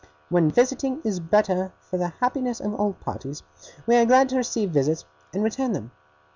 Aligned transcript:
When 0.29 0.49
visiting 0.49 0.99
is 1.03 1.19
better 1.19 1.73
for 1.79 1.97
the 1.97 2.07
happiness 2.07 2.59
of 2.59 2.73
all 2.73 2.93
parties, 2.93 3.43
we 3.85 3.95
are 3.97 4.05
glad 4.07 4.29
to 4.29 4.37
receive 4.37 4.71
visits, 4.71 5.05
and 5.31 5.43
return 5.43 5.73
them. 5.73 5.91